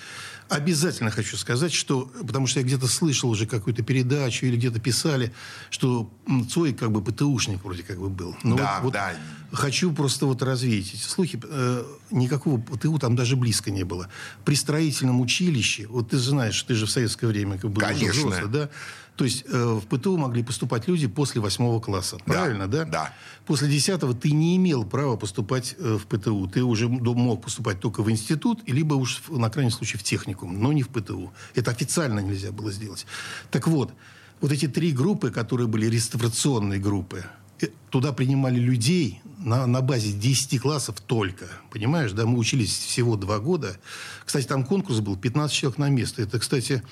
[0.48, 5.32] обязательно хочу сказать, что, потому что я где-то слышал уже какую-то передачу или где-то писали,
[5.70, 6.10] что
[6.50, 8.36] Цой как бы ПТУшник вроде как бы был.
[8.42, 9.14] Но Да, вот- вот да.
[9.52, 11.38] Хочу просто вот развеять эти слухи.
[11.44, 14.08] Э, никакого ПТУ там даже близко не было.
[14.46, 18.28] При строительном училище, вот ты же знаешь, ты же в советское время как бы Конечно.
[18.28, 18.70] взрослый, да?
[19.14, 22.16] То есть э, в ПТУ могли поступать люди после восьмого класса.
[22.24, 22.84] Правильно, да?
[22.86, 23.14] да.
[23.44, 26.48] После десятого ты не имел права поступать э, в ПТУ.
[26.48, 30.60] Ты уже м- мог поступать только в институт, либо уж на крайний случай в техникум,
[30.60, 31.32] но не в ПТУ.
[31.54, 33.06] Это официально нельзя было сделать.
[33.50, 33.92] Так вот,
[34.40, 37.24] вот эти три группы, которые были реставрационные группы,
[37.60, 41.46] э, туда принимали людей на, на базе 10 классов только.
[41.70, 42.26] Понимаешь, да?
[42.26, 43.78] Мы учились всего два года.
[44.24, 46.22] Кстати, там конкурс был 15 человек на место.
[46.22, 46.82] Это, кстати,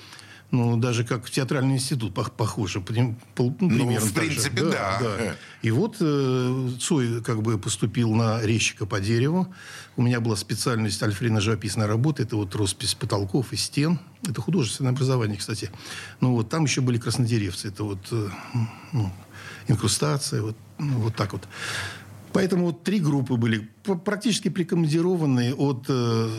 [0.51, 2.81] ну, даже как в театральный институт пох- похоже.
[2.81, 4.29] Пол- ну, примерно в так же.
[4.31, 5.35] принципе, да.
[5.61, 9.53] И вот э, Цой как бы поступил на резчика по дереву.
[9.95, 12.23] У меня была специальность альфрейно-живописная работа.
[12.23, 13.99] Это вот роспись потолков и стен.
[14.27, 15.69] Это художественное образование, кстати.
[16.19, 17.69] Ну вот там еще были краснодеревцы.
[17.69, 18.29] Это вот э,
[18.91, 19.11] ну,
[19.67, 20.41] инкрустация.
[20.41, 21.47] Вот, ну, вот так вот.
[22.33, 23.69] Поэтому вот три группы были
[24.05, 26.29] практически прикомандированные от э,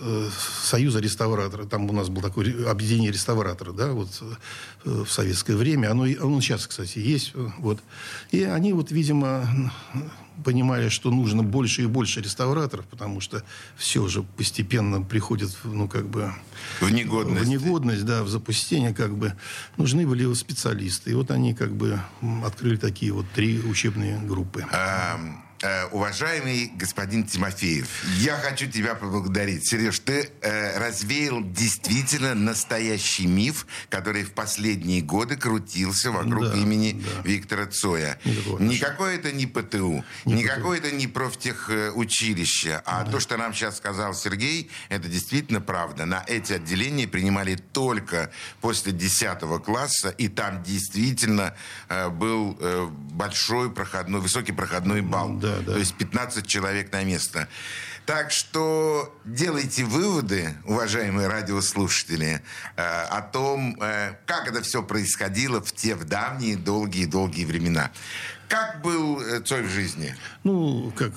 [0.00, 0.28] э,
[0.62, 1.64] Союза реставратора.
[1.64, 4.08] Там у нас было такое объединение реставраторов, да, вот
[4.84, 5.90] э, в советское время.
[5.90, 7.32] Оно, оно сейчас, кстати, есть.
[7.34, 7.80] э, Вот.
[8.30, 9.72] И они вот, видимо,
[10.40, 13.42] понимали, что нужно больше и больше реставраторов, потому что
[13.76, 16.32] все же постепенно приходит, ну, как бы...
[16.80, 17.44] В негодность.
[17.44, 19.34] В негодность, да, в запустение, как бы.
[19.76, 21.10] Нужны были специалисты.
[21.10, 22.00] И вот они, как бы,
[22.44, 24.64] открыли такие вот три учебные группы.
[24.72, 25.16] Э,
[25.92, 29.68] уважаемый господин Тимофеев, я хочу тебя поблагодарить.
[29.68, 36.92] Сереж, ты э, развеял действительно настоящий миф, который в последние годы крутился вокруг Да, имени
[36.92, 37.22] да.
[37.28, 38.18] Виктора Цоя.
[38.24, 44.14] Никакого Никакое это не ПТУ, никакое это не профтехучилище, а то, что нам сейчас сказал
[44.14, 46.06] Сергей, это действительно правда.
[46.06, 51.54] На эти отделения принимали только после 10 класса, и там действительно
[51.88, 55.34] э, был э, большой проходной, высокий проходной балл.
[55.34, 55.72] Да, да.
[55.72, 57.48] То есть 15 человек на место.
[58.06, 62.42] Так что делайте выводы, уважаемые радиослушатели,
[62.76, 67.92] э, о том, э, как это все происходило в те в давние долгие-долгие времена.
[68.50, 70.12] Как был э, Цой в жизни?
[70.42, 71.12] Ну, как,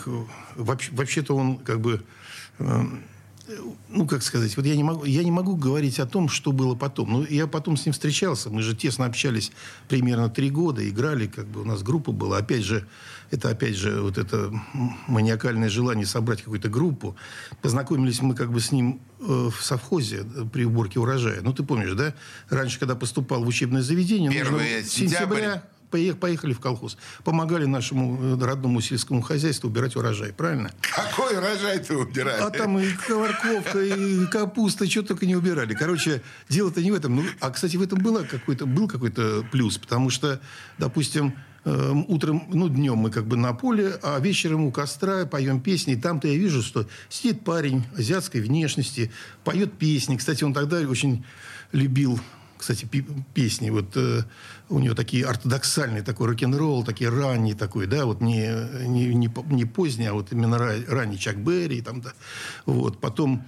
[0.56, 2.04] вообще, вообще-то он как бы,
[2.60, 2.84] э,
[3.90, 6.76] ну, как сказать, вот я не, могу, я не могу говорить о том, что было
[6.76, 7.12] потом.
[7.12, 9.52] Ну, я потом с ним встречался, мы же тесно общались
[9.88, 12.38] примерно три года, играли, как бы у нас группа была.
[12.38, 12.88] Опять же,
[13.34, 14.52] это опять же вот это
[15.08, 17.16] маниакальное желание собрать какую-то группу.
[17.62, 21.42] Познакомились мы как бы с ним э, в совхозе э, при уборке урожая.
[21.42, 22.14] Ну, ты помнишь, да?
[22.50, 25.36] Раньше, когда поступал в учебное заведение, нужно Первое сентябрь.
[25.38, 26.96] сентября поех- поехали в колхоз.
[27.24, 30.70] Помогали нашему э, родному сельскому хозяйству убирать урожай, правильно?
[30.82, 32.40] Какой урожай ты убирали?
[32.40, 35.74] А там и коварковка, и капуста, что только не убирали.
[35.74, 37.16] Короче, дело-то не в этом.
[37.16, 40.40] Ну, а, кстати, в этом было какой-то, был какой-то плюс, потому что,
[40.78, 41.34] допустим,
[41.66, 45.94] э, утром, ну, днем мы как бы на поле, а вечером у костра поем песни.
[45.94, 49.12] И там-то я вижу, что сидит парень азиатской внешности,
[49.44, 50.18] поет песни.
[50.18, 51.24] Кстати, он тогда очень
[51.72, 52.20] любил
[52.64, 52.88] кстати,
[53.34, 53.70] песни.
[53.70, 54.24] Вот э,
[54.70, 59.66] у него такие ортодоксальные, такой рок-н-ролл, такие ранние такой, да, вот не, не, не, не
[59.66, 62.14] поздний, а вот именно ра- ранний Чак Берри, там, да.
[62.66, 63.44] Вот, потом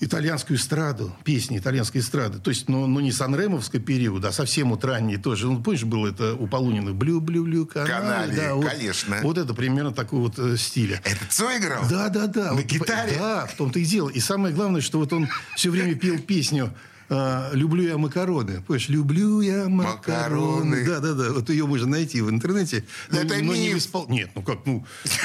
[0.00, 2.38] итальянскую эстраду, песни итальянской эстрады.
[2.38, 5.46] То есть, ну, ну не санремовский период, а совсем вот ранний тоже.
[5.46, 6.92] Ну, помнишь, было это у Полунина?
[6.92, 7.92] Блю-блю-блю, канале.
[7.92, 9.20] Канале, да, вот, конечно.
[9.22, 11.00] Вот это примерно такого вот э, стиля.
[11.04, 11.84] Это Цой играл?
[11.88, 12.50] Да, да, да.
[12.50, 13.16] На Вот, гитаре?
[13.18, 14.08] Да, в том-то и дело.
[14.08, 16.72] И самое главное, что вот он все время пел песню
[17.08, 18.62] э, «Люблю я макароны».
[18.62, 20.74] Понимаешь, «Люблю я макароны».
[20.76, 20.86] Макароны.
[20.86, 21.32] Да, да, да.
[21.32, 22.84] Вот ее можно найти в интернете.
[23.10, 23.76] Но- это но не миф.
[23.78, 24.84] испол- Нет, ну как, ну,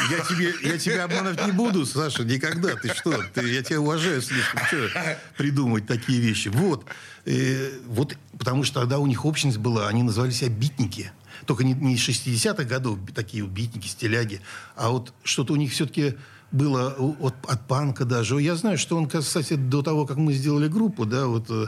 [0.09, 2.75] я тебе, я тебя обманывать не буду, Саша, никогда.
[2.75, 3.21] Ты что?
[3.33, 4.61] Ты, я тебя уважаю слишком.
[4.67, 4.89] Что
[5.37, 6.49] придумывать такие вещи?
[6.49, 6.85] Вот.
[7.25, 11.11] Э, вот, потому что тогда у них общность была, они называли себя битники.
[11.45, 14.41] Только не, не из 60-х годов такие битники, стиляги,
[14.75, 16.15] а вот что-то у них все-таки
[16.51, 18.41] было от, от панка даже.
[18.41, 21.67] Я знаю, что он, кстати, до того, как мы сделали группу, да, вот э,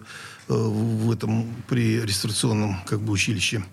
[0.49, 3.63] э, в этом при реставрационном как бы училище,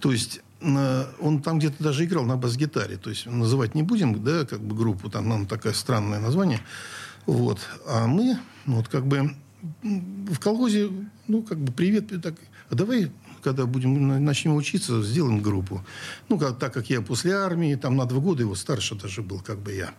[0.00, 2.96] то есть э, он там где-то даже играл на бас-гитаре.
[2.96, 6.60] То есть называть не будем, да, как бы группу, там нам такое странное название.
[7.26, 7.60] Вот.
[7.86, 9.34] А мы, ну, вот как бы
[9.82, 10.90] в колхозе,
[11.28, 12.34] ну, как бы привет, так,
[12.68, 13.10] а давай
[13.42, 15.84] когда будем на- начнем учиться, сделаем группу.
[16.28, 19.40] Ну, как, так как я после армии, там на два года его старше даже был,
[19.40, 19.90] как бы я,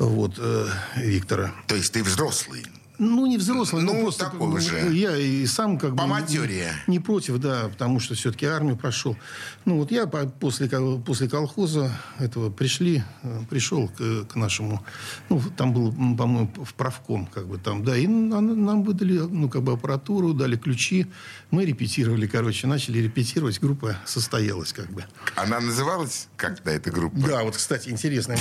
[0.00, 1.52] вот, э, Виктора.
[1.66, 2.64] То есть ты взрослый.
[3.00, 4.26] Ну, не взрослый, Ну, но просто...
[4.26, 4.94] такой ну, же.
[4.94, 6.08] Я и сам как По бы...
[6.08, 6.68] матери.
[6.86, 9.16] Не, не против, да, потому что все-таки армию прошел.
[9.64, 10.68] Ну, вот я по- после,
[11.06, 14.84] после колхоза этого пришли, э, пришел к, к нашему...
[15.30, 19.48] Ну, там был, по-моему, в правком, как бы там, да, и нам, нам выдали, ну,
[19.48, 21.06] как бы аппаратуру, дали ключи.
[21.50, 25.06] Мы репетировали, короче, начали репетировать, группа состоялась, как бы.
[25.36, 27.16] Она называлась как-то эта группа?
[27.16, 28.36] Да, вот, кстати, интересная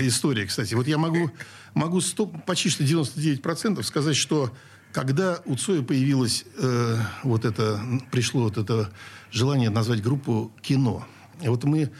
[0.00, 0.72] история, кстати.
[0.72, 1.30] Вот я могу,
[1.74, 4.52] могу 100, почти что 99% сказать, что
[4.92, 8.92] когда у Цоя появилось э, вот это, пришло вот это
[9.32, 11.04] желание назвать группу «Кино».
[11.40, 11.90] И вот мы,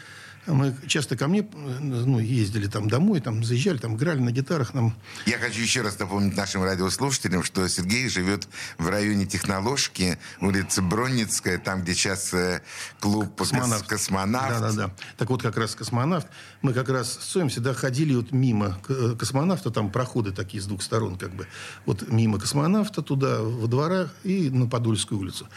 [0.47, 4.95] мы часто ко мне ну, ездили там домой, там заезжали, там играли на гитарах, нам
[5.25, 11.57] Я хочу еще раз напомнить нашим радиослушателям, что Сергей живет в районе Техноложки, улица Бронницкая,
[11.57, 12.61] там, где сейчас э,
[12.99, 13.87] клуб Космонавт.
[13.87, 14.59] «Космонавт».
[14.59, 14.95] Да, да, да.
[15.17, 16.27] Так вот, как раз космонавт.
[16.61, 20.65] Мы как раз с Цоем всегда ходили вот мимо э, космонавта, там проходы такие с
[20.65, 21.47] двух сторон, как бы.
[21.85, 25.47] Вот мимо космонавта туда, во двора и на Подольскую улицу.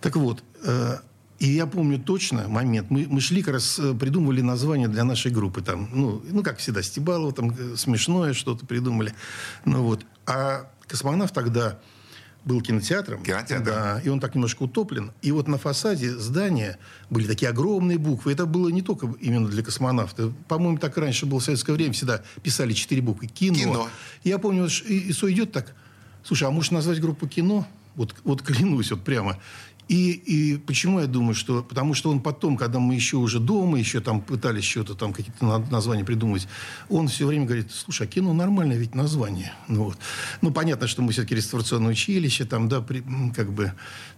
[0.00, 0.98] Так вот, э,
[1.38, 2.90] и я помню точно момент.
[2.90, 5.62] Мы, мы шли, как раз э, придумывали название для нашей группы.
[5.62, 9.14] Там, ну, ну, как всегда, Стебалова, там э, смешное что-то придумали.
[9.64, 10.04] Ну, вот.
[10.26, 11.78] А космонавт тогда
[12.44, 13.22] был кинотеатром.
[13.22, 13.64] Кинотеатр.
[13.64, 15.12] Да, и он так немножко утоплен.
[15.22, 18.32] И вот на фасаде здания были такие огромные буквы.
[18.32, 20.32] Это было не только именно для космонавта.
[20.48, 21.92] По-моему, так раньше было в советское время.
[21.92, 23.28] Всегда писали четыре буквы.
[23.28, 23.54] Кино.
[23.54, 23.88] Кино.
[24.24, 25.74] Я помню, Исо идет так.
[26.24, 27.66] Слушай, а может назвать группу кино?
[27.94, 29.38] Вот, вот клянусь, вот прямо.
[29.88, 31.62] И, и почему я думаю, что...
[31.62, 35.44] Потому что он потом, когда мы еще уже дома, еще там пытались что-то там, какие-то
[35.44, 36.46] на- названия придумывать,
[36.90, 39.52] он все время говорит, слушай, а кино нормальное ведь название.
[39.66, 39.98] Ну, вот.
[40.42, 43.72] ну понятно, что мы все-таки реставрационное училище, там, да, при- как бы...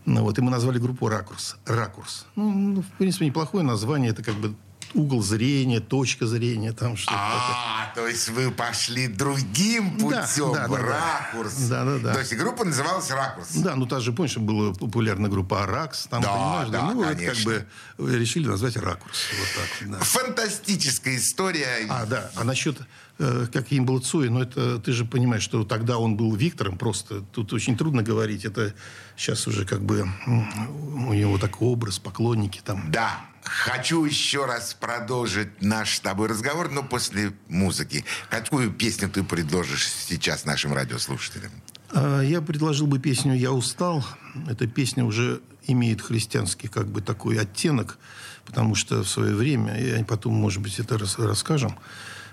[0.07, 1.57] Ну, вот, и мы назвали группу «Ракурс».
[1.67, 2.27] «Ракурс».
[2.35, 4.11] Ну, ну, в принципе, неплохое название.
[4.11, 4.55] Это как бы
[4.95, 7.17] угол зрения, точка зрения, там что-то.
[7.17, 10.79] А, то есть вы пошли другим путем, да, да, да.
[10.79, 11.55] ракурс.
[11.69, 12.13] Да, да, да.
[12.15, 13.57] То есть группа называлась «Ракурс».
[13.57, 17.15] Да, ну та же, помнишь, была популярна группа «Аракс», там, Да, понимаешь, да, ну, это
[17.15, 17.51] как конечно.
[17.97, 19.99] бы решили назвать «Ракурс», вот так, да.
[20.01, 21.87] Фантастическая история.
[21.89, 22.31] А, да.
[22.37, 22.79] А насчет,
[23.19, 27.21] э, каким был Цой, ну, это ты же понимаешь, что тогда он был Виктором просто.
[27.33, 28.45] Тут очень трудно говорить.
[28.45, 28.75] Это
[29.17, 32.91] сейчас уже как бы у него такой образ, поклонники там.
[32.91, 38.05] Да, хочу еще раз продолжить наш с тобой разговор, но после музыки.
[38.31, 41.51] Какую песню ты предложишь сейчас нашим радиослушателям?
[41.93, 44.05] А, Я предложил бы песню «Я устал».
[44.49, 47.99] Эта песня уже имеет христианский как бы такой оттенок,
[48.47, 51.77] потому что в свое время, и потом, может быть, это рас- расскажем,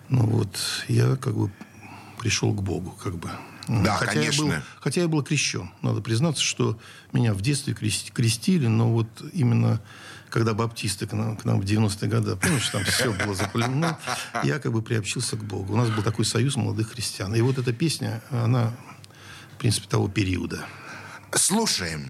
[0.10, 0.56] ну вот,
[0.88, 1.52] я как бы
[2.20, 3.30] пришел к Богу, как бы.
[3.68, 4.46] Да, хотя конечно.
[4.46, 5.72] Я был, хотя я был крещен.
[5.82, 6.80] Надо признаться, что
[7.12, 9.82] меня в детстве крести- крестили, но вот именно
[10.30, 13.98] когда баптисты к нам, к нам в 90-е годы, помнишь, там все было запылено,
[14.44, 15.74] я как бы приобщился к Богу.
[15.74, 17.34] У нас был такой союз молодых христиан.
[17.36, 18.74] И вот эта песня, она,
[19.56, 20.66] в принципе, того периода.
[21.34, 22.10] Слушаем.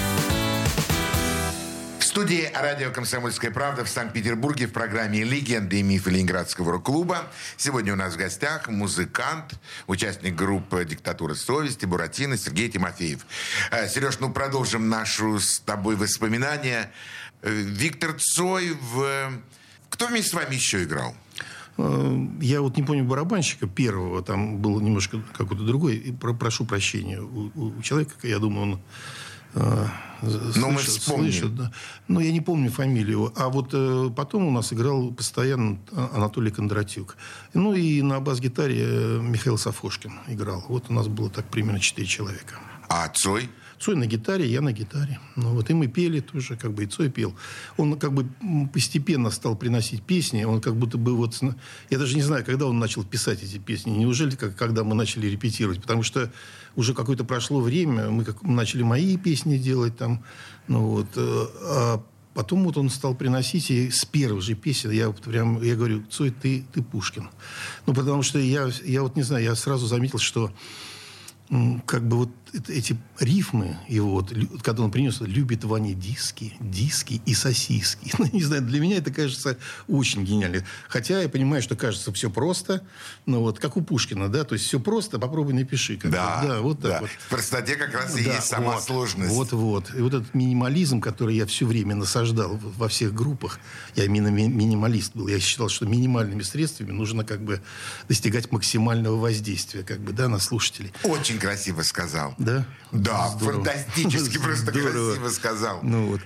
[2.11, 7.31] Студии радио «Комсомольская правда» в Санкт-Петербурге в программе «Легенды и мифы Ленинградского рок-клуба».
[7.55, 9.57] Сегодня у нас в гостях музыкант,
[9.87, 13.25] участник группы «Диктатура совести» Буратино Сергей Тимофеев.
[13.71, 16.91] Э, Сереж, ну продолжим нашу с тобой воспоминания.
[17.43, 19.31] Э, Виктор Цой в...
[19.89, 21.15] Кто вместе с вами еще играл?
[21.77, 26.13] Э, Я вот не помню барабанщика первого, там был немножко какой-то другой.
[26.19, 28.81] Прошу прощения у человека, я думаю, он
[29.53, 29.85] э,
[30.21, 31.31] з- Ну, мы слышит- вспомним.
[31.31, 31.71] слышит, да.
[32.07, 33.31] Но я не помню фамилию.
[33.35, 37.17] А вот э, потом у нас играл постоянно А- Анатолий Кондратюк.
[37.53, 40.63] Ну и на бас-гитаре э, Михаил Сафошкин играл.
[40.69, 42.55] Вот у нас было так примерно четыре человека.
[42.89, 43.49] А Цой?
[43.79, 45.19] Цой на гитаре, я на гитаре.
[45.35, 47.33] Ну, вот и мы пели тоже, как бы и Цой пел.
[47.77, 48.27] Он как бы
[48.71, 50.43] постепенно стал приносить песни.
[50.43, 51.41] Он как будто бы вот...
[51.89, 53.89] Я даже не знаю, когда он начал писать эти песни.
[53.97, 55.81] Неужели как, когда мы начали репетировать?
[55.81, 56.29] Потому что
[56.75, 60.23] уже какое-то прошло время, мы как, начали мои песни делать там.
[60.67, 61.07] Ну вот.
[61.15, 62.03] э, А
[62.33, 66.03] потом вот он стал приносить, и с первых же песен я вот прям, я говорю,
[66.09, 67.29] Цой, ты, ты Пушкин.
[67.85, 70.51] Ну, потому что я, я вот не знаю, я сразу заметил, что
[71.85, 72.29] как бы вот
[72.67, 78.11] эти рифмы его, вот, когда он принес, любит Ваня диски, диски и сосиски.
[78.21, 80.63] Ну, не знаю, для меня это кажется очень гениально.
[80.87, 82.83] Хотя я понимаю, что кажется все просто,
[83.25, 85.97] но вот как у Пушкина, да, то есть все просто, попробуй напиши.
[85.97, 86.99] Как да, да, вот так да.
[87.01, 87.09] вот.
[87.09, 89.33] В простоте как раз и да, есть сама вот, сложность.
[89.33, 89.91] Вот, вот.
[89.95, 93.59] И вот этот минимализм, который я все время насаждал во всех группах,
[93.95, 97.61] я именно ми- минималист был, я считал, что минимальными средствами нужно как бы
[98.07, 100.91] достигать максимального воздействия, как бы, да, на слушателей.
[101.03, 102.35] Очень красиво сказал.
[102.43, 102.65] Да?
[102.91, 103.63] Да, Здорово.
[103.63, 105.11] фантастически просто Здорово.
[105.13, 105.79] красиво сказал.
[105.83, 106.21] Ну вот.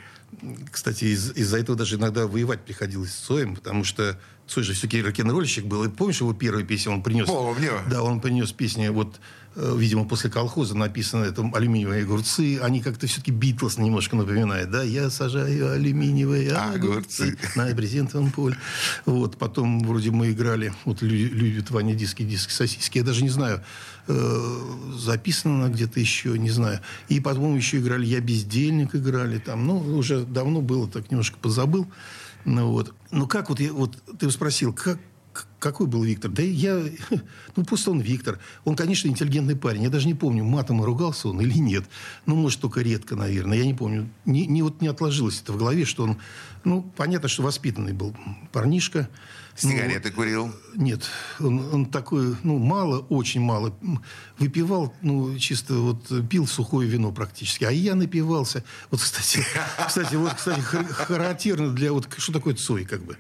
[0.72, 5.01] Кстати, из- из-за этого даже иногда воевать приходилось с Цоем, потому что Цой же все-таки
[5.01, 5.84] рок-н-ролльщик был.
[5.86, 7.26] И помнишь его первую песню он принес?
[7.26, 7.72] Помню.
[7.89, 9.20] Да, он принес песню, вот,
[9.55, 12.59] э, видимо, после колхоза написано это «Алюминиевые огурцы».
[12.61, 14.84] Они как-то все-таки Битлз немножко напоминают, да?
[14.84, 17.38] «Я сажаю алюминиевые огурцы, Огурцы.
[17.55, 18.55] на брезентовом поле».
[19.07, 22.99] Вот, потом вроде мы играли, вот «Лю- «Любит Ваня диски, диски, сосиски».
[22.99, 23.63] Я даже не знаю,
[24.07, 24.61] э,
[24.97, 26.79] записано где-то еще, не знаю.
[27.09, 29.65] И потом еще играли «Я бездельник» играли там.
[29.65, 31.87] Ну, уже давно было, так немножко позабыл.
[32.45, 32.93] Ну, вот.
[33.11, 34.99] Ну, как вот, я, вот ты спросил, как,
[35.59, 36.31] какой был Виктор?
[36.31, 36.81] Да я...
[37.55, 38.39] Ну, просто он Виктор.
[38.65, 39.83] Он, конечно, интеллигентный парень.
[39.83, 41.85] Я даже не помню, матом ругался он или нет.
[42.25, 43.57] Ну, может, только редко, наверное.
[43.57, 44.09] Я не помню.
[44.25, 46.17] Не, не, вот не отложилось это в голове, что он...
[46.63, 48.15] Ну, понятно, что воспитанный был
[48.51, 49.09] парнишка.
[49.63, 50.51] Ну, Сигареты курил.
[50.75, 51.05] нет,
[51.39, 53.73] он, он такой, ну, мало, очень мало.
[54.37, 57.63] Выпивал, ну, чисто вот пил сухое вино практически.
[57.63, 58.65] А я напивался.
[58.91, 59.45] Вот, кстати,
[59.87, 61.93] кстати, вот, кстати, хар- характерно для...
[61.93, 63.17] Вот что такое Цой, как бы.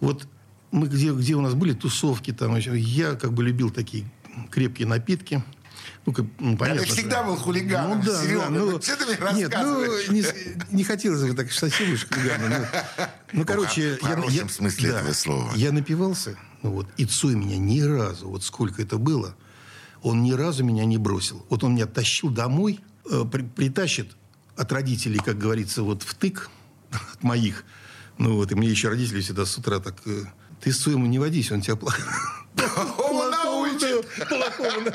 [0.00, 0.28] Вот
[0.70, 4.04] мы где, где у нас были тусовки, там, я как бы любил такие
[4.50, 5.42] крепкие напитки.
[6.08, 8.96] Ну, как, ну, понятно, ты всегда что- был хулиганом, ну, да, Серега, да, ну, что
[8.96, 10.24] ты мне Нет, ну, не,
[10.70, 12.66] не хотелось бы так совсем уж хулигана.
[12.96, 13.98] Ну, ну, короче...
[14.00, 15.52] в хорошем смысле этого слова.
[15.54, 19.36] Я напивался, ну вот, и Цой меня ни разу, вот сколько это было,
[20.00, 21.44] он ни разу меня не бросил.
[21.50, 22.80] Вот он меня тащил домой,
[23.10, 24.16] э, при- притащит
[24.56, 26.48] от родителей, как говорится, вот в тык
[27.12, 27.66] от моих.
[28.16, 29.96] Ну вот, и мне еще родители всегда с утра так...
[30.06, 30.24] э,
[30.62, 32.00] Ты с Цоем не водись, он тебя плохо...
[33.80, 34.28] Научит.
[34.28, 34.90] Плохому,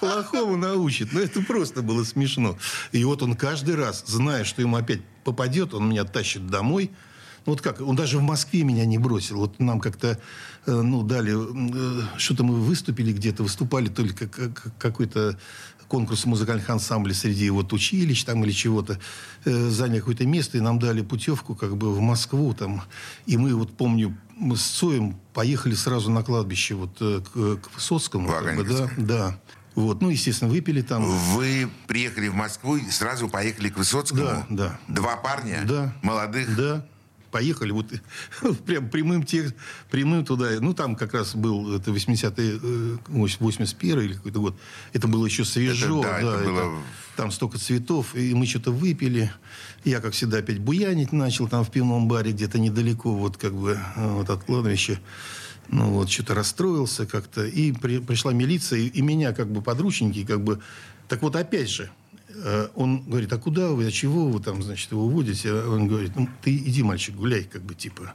[0.00, 1.12] плохому научит.
[1.12, 2.56] Ну, это просто было смешно.
[2.92, 6.90] И вот он каждый раз, зная, что ему опять попадет, он меня тащит домой.
[7.44, 9.38] Ну, вот как, он даже в Москве меня не бросил.
[9.38, 10.18] Вот нам как-то,
[10.66, 15.38] э, ну, дали, э, что-то мы выступили где-то, выступали только как- какой-то
[15.88, 18.98] конкурс музыкальных ансамблей среди вот училищ там или чего-то.
[19.44, 22.82] Э, заняли какое-то место, и нам дали путевку как бы в Москву там.
[23.26, 27.74] И мы, вот помню, мы с Цоем поехали сразу на кладбище вот э, к, к
[27.74, 28.28] Высоцкому.
[28.28, 29.38] как бы, да, да.
[29.74, 31.04] Вот, ну, естественно, выпили там.
[31.04, 34.24] Вы приехали в Москву и сразу поехали к Высоцкому?
[34.24, 34.80] Да, да.
[34.88, 35.62] Два парня?
[35.66, 35.94] Да.
[36.02, 36.54] Молодых?
[36.56, 36.86] Да.
[37.32, 37.86] Поехали вот
[38.66, 39.54] прям прямым, текст,
[39.90, 40.50] прямым туда.
[40.60, 44.56] Ну, там как раз был это 80-й, э, 81 или какой-то год.
[44.92, 46.00] Это было еще свежо.
[46.00, 46.82] Это, да, это было-
[47.16, 48.14] там столько цветов.
[48.14, 49.32] И мы что-то выпили.
[49.84, 53.78] Я, как всегда, опять буянить начал там в пивном баре где-то недалеко вот как бы
[53.96, 55.00] э, вот от кладбища.
[55.68, 57.46] Ну вот, что-то расстроился как-то.
[57.46, 60.60] И при- пришла милиция, и, и меня как бы подручники как бы...
[61.08, 61.90] Так вот, опять же,
[62.74, 65.50] он говорит, а куда вы, а чего вы там, значит, его уводите?
[65.50, 68.14] А Он говорит, ну, ты иди, мальчик, гуляй, как бы, типа.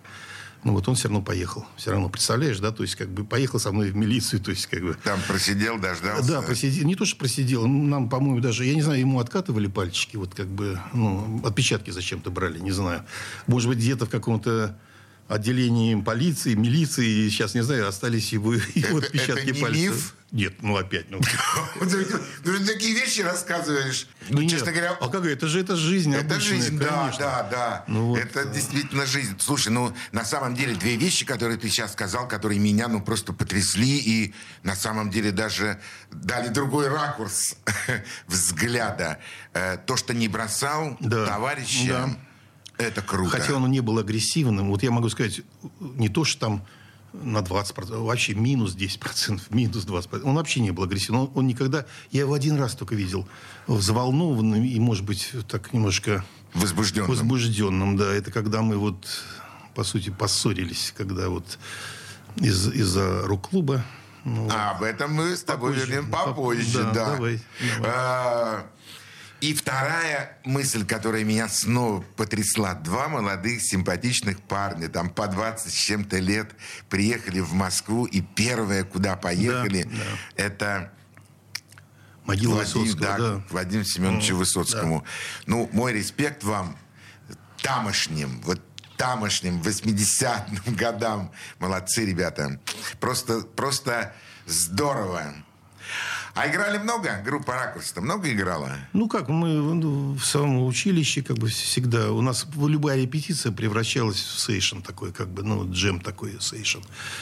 [0.63, 1.65] Ну, вот он все равно поехал.
[1.78, 2.72] Все равно, представляешь, да?
[2.72, 4.97] То есть, как бы, поехал со мной в милицию, то есть, как бы...
[5.03, 6.28] Там просидел, дождался?
[6.28, 6.86] Да, просидел.
[6.86, 7.68] Не то, что просидел.
[7.68, 12.32] Нам, по-моему, даже, я не знаю, ему откатывали пальчики, вот как бы, ну, отпечатки зачем-то
[12.32, 13.03] брали, не знаю.
[13.45, 14.78] Может быть, где-то в каком-то
[15.28, 19.82] отделении полиции, милиции, сейчас не знаю, остались его, его Это- отпечатки это не пальцев.
[19.95, 20.13] миф?
[20.34, 21.09] Нет, ну опять.
[21.09, 21.21] Ну,
[21.80, 24.07] Ты же такие вещи рассказываешь.
[24.28, 27.19] Ну, честно говоря, А как это же это жизнь Это жизнь, да, конечно.
[27.19, 27.84] да, да.
[27.88, 29.38] Ну вот, это действительно жизнь.
[29.39, 33.32] Слушай, ну, на самом деле, две вещи, которые ты сейчас сказал, которые меня, ну, просто
[33.32, 35.80] потрясли и, на самом деле, даже
[36.11, 37.55] дали другой ракурс
[38.28, 39.19] взгляда.
[39.53, 42.09] Э, То, что не бросал товарища,
[42.78, 43.32] это круто.
[43.38, 44.69] Хотя он не был агрессивным.
[44.69, 45.41] Вот я могу сказать,
[45.80, 46.65] не то, что там
[47.13, 50.21] на 20%, а вообще минус 10%, минус 20%.
[50.23, 51.21] Он вообще не был агрессивным.
[51.23, 51.86] Он, он никогда...
[52.11, 53.28] Я его один раз только видел
[53.67, 56.23] взволнованным и, может быть, так немножко
[56.53, 57.09] Возбужденным.
[57.09, 57.97] возбужденным.
[57.97, 59.05] Да, это когда мы вот,
[59.75, 61.57] по сути, поссорились, когда вот
[62.38, 63.84] из- из-за рок-клуба.
[64.25, 65.91] Ну, А об этом мы с тобой Попозже.
[65.91, 67.05] вернем попозже, Да, да.
[67.13, 67.39] давай,
[67.78, 67.91] давай.
[67.95, 68.65] А,
[69.40, 72.74] И вторая мысль, которая меня снова потрясла.
[72.74, 76.52] Два молодых симпатичных парня, там по 20 с чем-то лет,
[76.90, 80.44] приехали в Москву, и первое, куда поехали, Да, да.
[80.44, 80.94] это
[82.26, 83.44] могила Владимир, Высоцкого, да, да.
[83.52, 85.06] Владимиру Семеновичу Высоцкому.
[85.46, 86.76] Ну, мой респект вам
[87.62, 88.42] тамошним.
[88.42, 88.60] Вот
[88.98, 91.32] тамошним 80-м годам.
[91.60, 92.60] Молодцы, ребята.
[93.00, 94.14] Просто, просто
[94.48, 95.34] здорово.
[96.38, 97.20] А играли много?
[97.26, 98.70] Группа «Ракурс»-то много играла?
[98.94, 102.12] Ну как, мы ну, в самом училище как бы всегда...
[102.12, 106.82] У нас любая репетиция превращалась в сейшн такой, как бы, ну, джем такой сейшн.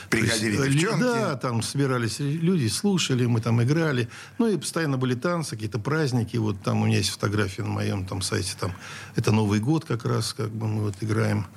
[0.10, 1.00] Приходили есть, девчонки?
[1.00, 4.10] Да, там собирались люди, слушали, мы там играли.
[4.38, 6.36] Ну и постоянно были танцы, какие-то праздники.
[6.36, 8.54] Вот там у меня есть фотография на моем там сайте.
[8.60, 8.74] Там,
[9.16, 11.48] это Новый год как раз, как бы мы вот играем.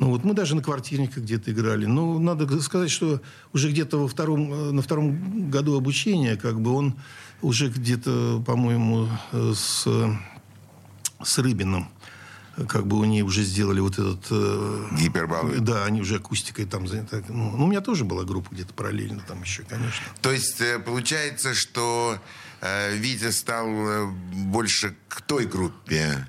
[0.00, 1.86] Ну вот мы даже на квартирниках где-то играли.
[1.86, 3.20] Но надо сказать, что
[3.52, 6.96] уже где-то во втором, э, на втором году обучения, как бы он
[7.44, 9.86] уже где-то, по-моему, э, с,
[11.22, 11.88] с Рыбиным
[12.68, 14.26] как бы у нее уже сделали вот этот...
[14.30, 15.58] Э, Гипербалы.
[15.60, 17.24] Да, они уже акустикой там заняты.
[17.28, 20.04] Ну, у меня тоже была группа где-то параллельно там еще, конечно.
[20.22, 22.18] То есть э, получается, что
[22.60, 26.28] э, Витя стал больше к той группе?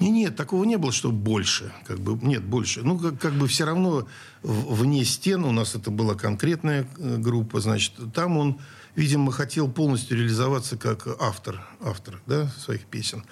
[0.00, 1.72] Не, нет, такого не было, что больше.
[1.86, 2.82] Как бы, нет, больше.
[2.82, 4.08] Ну, как, как бы все равно
[4.42, 7.60] вне стен у нас это была конкретная группа.
[7.60, 8.60] Значит, там он
[8.96, 13.24] видимо, хотел полностью реализоваться как автор, автор да, своих песен.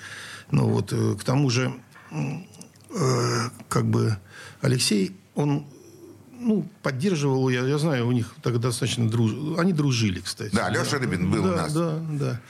[0.50, 1.74] Но вот э, к тому же,
[2.10, 4.18] э, как бы
[4.60, 5.66] Алексей, он
[6.38, 9.32] ну, поддерживал, я, я знаю, у них тогда достаточно друж...
[9.58, 10.54] Они дружили, кстати.
[10.54, 11.72] Да, Леша Рыбин был да, у нас.
[11.72, 12.40] Да, да.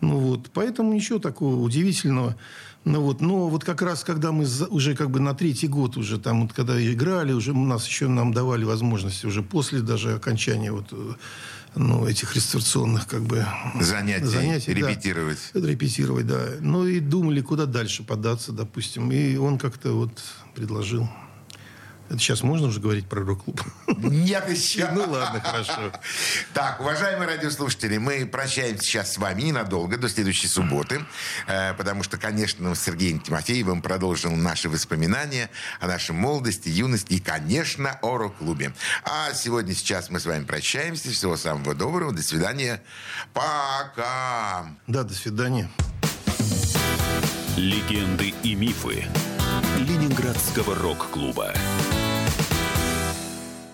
[0.00, 2.36] Ну вот, поэтому ничего такого удивительного.
[2.84, 6.18] Ну вот, но вот как раз, когда мы уже как бы на третий год уже
[6.18, 10.70] там, вот, когда играли, уже у нас еще нам давали возможность уже после даже окончания
[10.70, 11.12] вот э,
[11.76, 13.44] ну, этих реставрационных как бы
[13.80, 15.38] занятий, занятий репетировать.
[15.54, 16.40] Да, репетировать, да.
[16.60, 19.10] Ну и думали, куда дальше податься, допустим.
[19.12, 20.12] И он как-то вот
[20.54, 21.08] предложил.
[22.08, 23.62] Это сейчас можно уже говорить про рок-клуб?
[23.96, 24.88] Нет еще.
[24.92, 25.92] Ну ладно, хорошо.
[26.52, 31.04] Так, уважаемые радиослушатели, мы прощаемся сейчас с вами ненадолго, до следующей субботы,
[31.46, 35.50] э, потому что, конечно, с Сергеем Тимофеевым продолжим наши воспоминания
[35.80, 38.74] о нашей молодости, юности и, конечно, о рок-клубе.
[39.04, 41.10] А сегодня, сейчас мы с вами прощаемся.
[41.10, 42.12] Всего самого доброго.
[42.12, 42.82] До свидания.
[43.32, 44.66] Пока.
[44.86, 45.70] Да, до свидания.
[47.56, 49.06] Легенды и мифы
[49.78, 51.52] Ленинградского рок-клуба.